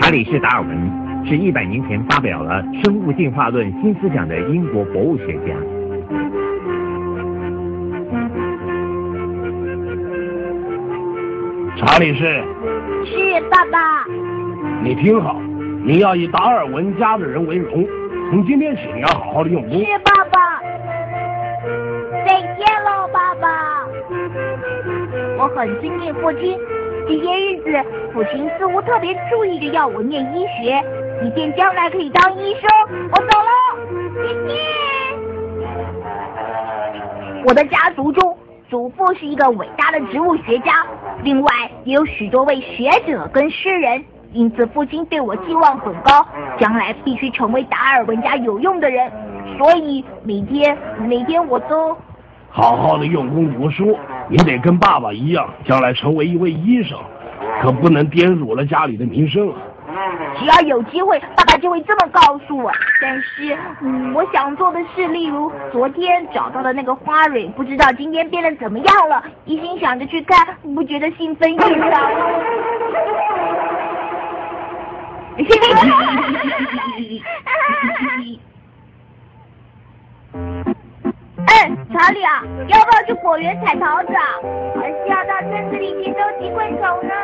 [0.00, 5.54] 查理士·达尔文是一百年前发表了《生物进化论》新思想的英国博物学家。
[11.76, 12.42] 查理士，
[13.04, 14.04] 是爸爸。
[14.82, 15.40] 你听好，
[15.84, 17.86] 你要以达尔文家的人为荣。
[18.30, 19.78] 从今天起，你要好好的用功。
[19.78, 20.33] 是爸爸。
[25.44, 26.58] 我很尊敬父亲。
[27.06, 27.70] 这些日子，
[28.14, 30.82] 父亲似乎特别注意着要我念医学，
[31.22, 32.62] 以便将来可以当医生。
[33.12, 33.50] 我走了，
[34.16, 34.56] 再见。
[37.44, 38.34] 我的家族中，
[38.70, 40.86] 祖父是一个伟大的植物学家，
[41.22, 41.52] 另外
[41.84, 44.02] 也有许多位学者跟诗人，
[44.32, 46.26] 因此父亲对我寄望很高，
[46.58, 49.12] 将来必须成为达尔文家有用的人。
[49.58, 51.94] 所以每天每天我都
[52.56, 53.98] 好好的用功读书。
[54.28, 56.96] 你得跟爸爸一样，将来成为一位医生，
[57.60, 59.58] 可不能玷辱了家里的名声啊！
[60.38, 62.70] 只要有机会，爸爸就会这么告诉我。
[63.02, 69.20] 但是，嗯，我想做的事，例如昨天找到的那个花蕊，不知道今天变得怎么样了。
[69.46, 71.68] 一心想着去看，不觉得兴奋异常。
[83.06, 84.22] 去果园采桃子啊？
[84.80, 87.14] 还是要到村子里去收集昆虫呢？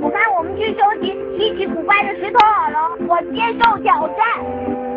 [0.00, 2.78] 我看我们去收集稀奇古怪的石头好了。
[3.08, 4.87] 我接受挑战。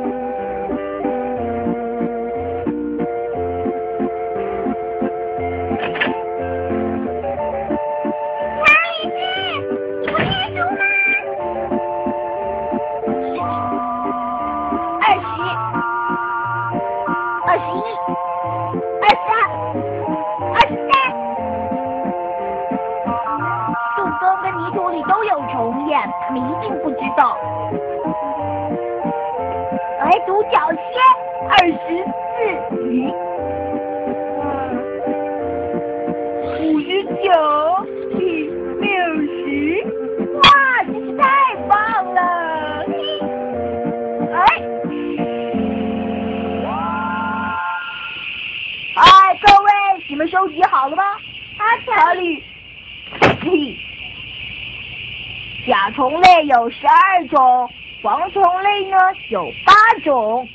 [26.22, 27.38] 他们一定不知道。
[30.00, 31.02] 来独角仙，
[31.50, 31.76] 二十
[32.32, 33.08] 四鱼，
[36.60, 37.32] 五十九，
[55.94, 57.70] 虫类有十二种，
[58.02, 58.98] 蝗虫类呢
[59.30, 60.48] 有八种，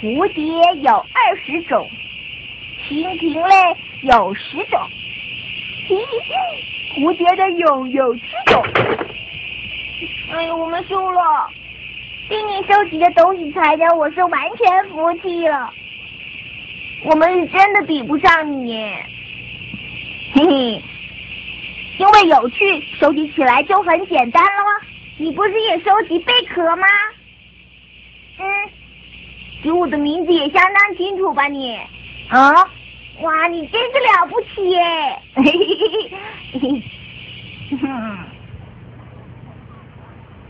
[0.00, 0.42] 蝴蝶
[0.82, 1.88] 有二十种，
[2.88, 4.80] 蜻蜓类有十种，
[6.96, 8.62] 蝴蝶的蛹有七种。
[10.32, 11.20] 哎呀，我们输了！
[12.28, 15.72] 听你收集的东西材料，我是完全服气了。
[17.04, 18.78] 我们是真的比不上你，
[20.32, 20.82] 嘿嘿。
[22.00, 24.70] 因为有趣，收集起来就很简单了吗？
[25.18, 26.86] 你不是也收集贝壳吗？
[28.38, 28.46] 嗯，
[29.62, 31.78] 植物的名字也相当清楚吧你？
[32.30, 32.54] 啊，
[33.20, 34.80] 哇，你真是了不起耶！
[35.34, 35.52] 嘿嘿
[36.58, 36.82] 嘿嘿，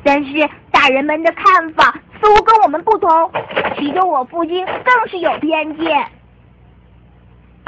[0.05, 3.33] 但是大人们的看法似乎跟我们不同，
[3.77, 6.07] 其中我父亲更是有偏见。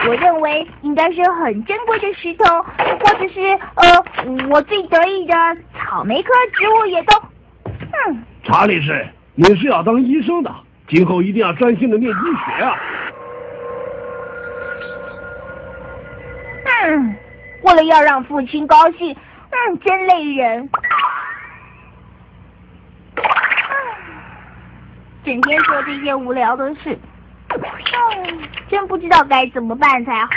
[0.04, 3.40] 我认为应该是很珍贵的石头，或者是
[3.76, 5.34] 呃，我最得意的
[5.78, 7.16] 草莓科植物也都。
[7.64, 10.52] 嗯，查理士，你是要当医生的，
[10.88, 12.76] 今后一定要专心的念医学啊。
[16.84, 17.16] 嗯，
[17.62, 19.14] 为了要让父亲高兴，
[19.50, 20.68] 嗯，真累人。
[25.24, 26.98] 整天做这些无聊的事。
[28.68, 30.30] 真不知道该怎么办才好。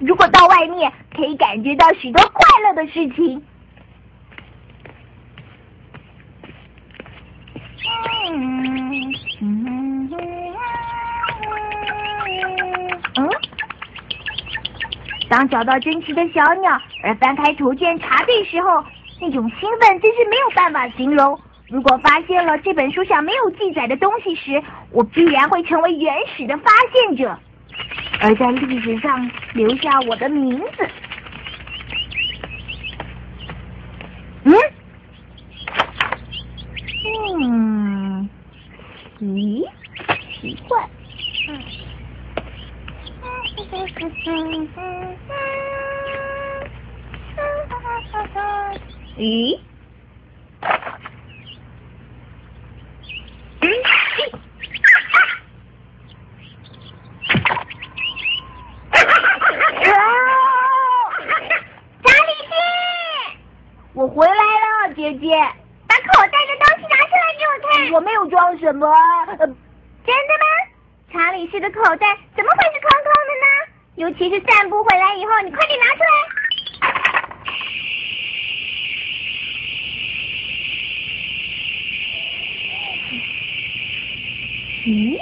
[0.00, 3.42] 如果到外面，可以感觉到许多快乐的事情。
[15.28, 18.82] 当找到珍奇的小鸟而翻开图鉴查对时候，
[19.20, 21.38] 那种兴奋真是没有办法形容。
[21.68, 27.38] 如果发现了这本书上没有记载的东西时，我必然会成为原始的发现者，
[28.20, 30.88] 而在历史上留下我的名字。
[34.44, 34.54] 嗯？
[37.38, 38.30] 嗯？
[39.20, 39.68] 咦？
[40.40, 40.88] 奇怪
[41.48, 41.60] 嗯。
[49.18, 49.58] 咦？
[63.94, 65.36] 我回来了，姐姐。
[65.88, 67.90] 把口袋的东西拿出来给我看。
[67.92, 68.86] 我没有装什么。
[69.26, 70.46] 呃真的吗？
[71.12, 73.46] 查理士的口袋怎么会是空空的呢？
[73.96, 76.06] 尤其是散步回来以后，你快点拿出来。
[84.84, 85.18] 咦？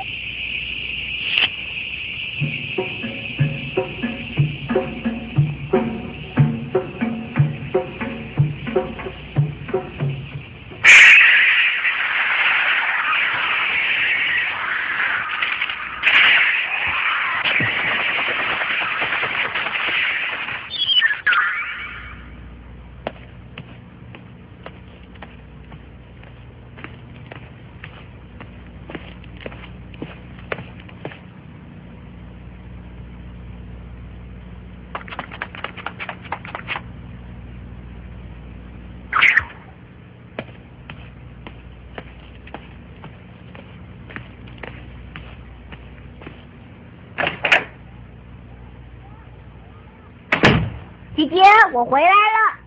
[51.17, 51.41] 姐姐，
[51.73, 52.59] 我回来了。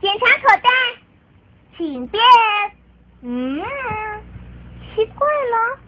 [0.00, 0.68] 检查口袋，
[1.76, 2.20] 请便。
[3.20, 3.62] 嗯，
[4.92, 5.78] 奇怪了。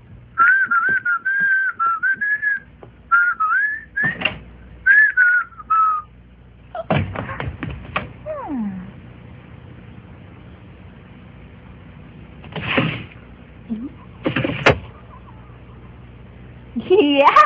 [8.49, 8.79] 嗯。
[17.19, 17.27] 呀！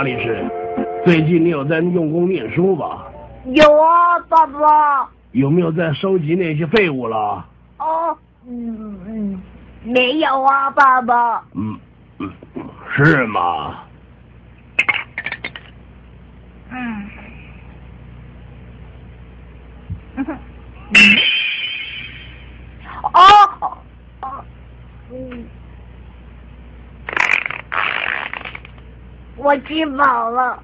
[0.00, 0.42] 查理士，
[1.04, 3.04] 最近你有在用功念书吧？
[3.44, 5.06] 有啊，爸爸。
[5.32, 7.46] 有没有在收集那些废物了？
[7.76, 8.16] 哦，
[8.48, 9.42] 嗯嗯，
[9.82, 11.44] 没有啊，爸爸。
[11.54, 11.78] 嗯
[12.18, 12.32] 嗯，
[12.96, 13.76] 是吗？
[16.70, 17.10] 嗯。
[23.02, 23.20] 哦
[23.60, 23.78] 哦
[24.22, 24.44] 哦，
[25.12, 25.44] 嗯，
[29.42, 30.62] 我吃饱了。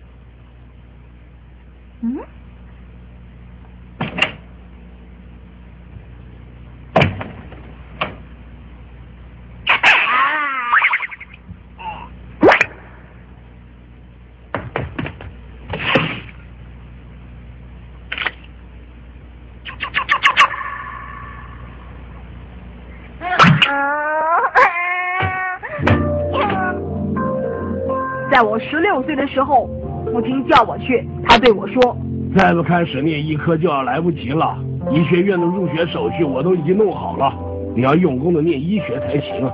[28.36, 29.66] 在我十六岁的时候，
[30.12, 31.96] 父亲叫我去，他对我说
[32.36, 34.58] ：“再不开始念医科就要来不及了。
[34.90, 37.32] 医学院的入学手续我都已经弄好了，
[37.74, 39.50] 你要用功的念医学才行。”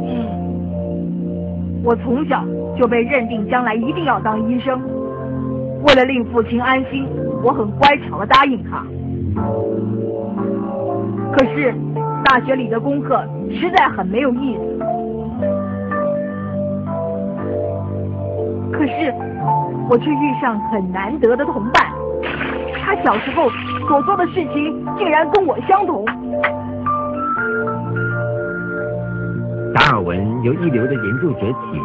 [0.00, 0.24] 嗯
[1.84, 2.42] 我从小
[2.78, 4.80] 就被认定将来一定要当医生。
[5.82, 7.06] 为了令父亲安心，
[7.44, 8.82] 我很乖巧的答应他。
[11.36, 11.74] 可是
[12.24, 14.71] 大学里的功课实在很没有意思。
[18.82, 19.14] 可是
[19.88, 21.86] 我却遇上很难得的同伴，
[22.84, 23.48] 他小时候
[23.86, 26.04] 所做的事情竟然跟我相同。
[29.72, 31.78] 达尔文由一流的研究者起，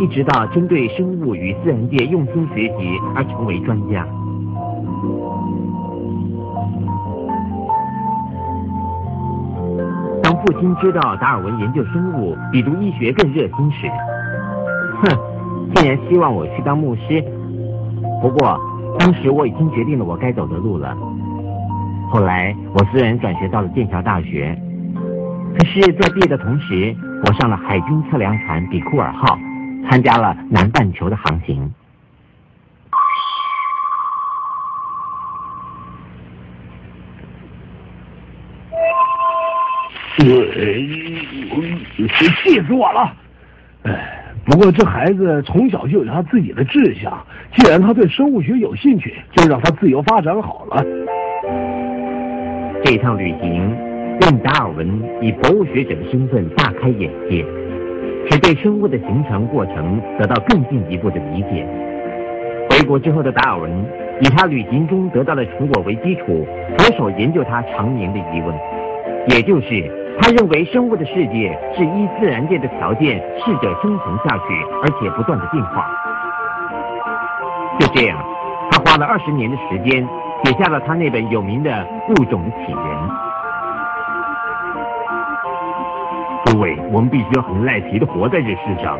[0.00, 4.04] 一直到针对生物与自然界用心学习而成为专家。
[10.24, 13.88] 当父亲知道达尔文研究生物比读医学更热心时，
[15.04, 15.16] 哼，
[15.74, 17.22] 竟然希望我去当牧师。
[18.20, 18.58] 不过
[18.98, 20.96] 当时我已经决定了我该走的路了。
[22.10, 24.56] 后来我虽然转学到了剑桥大学，
[25.58, 29.38] 可是，在毕业的同时，我上了海军测量船比库尔号，
[29.88, 31.72] 参加了南半球的航行。
[42.44, 43.12] 气死我了！
[44.44, 50.84] 不过这孩子从小就有他自己的志向，既然他对生物学有兴趣，就让他自由发展好了。
[52.84, 53.70] 这趟旅行
[54.20, 57.44] 令达尔文以博物学者的身份大开眼界，
[58.28, 61.64] 使对生物的形成过程得到更进一步的理解。
[62.68, 63.70] 回国之后的达尔文，
[64.20, 66.44] 以他旅行中得到的成果为基础，
[66.76, 68.54] 着手研究他常年的疑问，
[69.28, 69.88] 也就是
[70.20, 74.44] 他认为生物的世界是依自然界的条件试着生存下去，
[74.82, 75.90] 而且不断的进化。
[77.78, 78.18] 就这样，
[78.70, 80.06] 他花了二十年的时间，
[80.44, 81.70] 写下了他那本有名的
[82.10, 82.78] 《物种起源》。
[86.46, 88.98] 诸位，我们必须要很赖皮的活在这世上。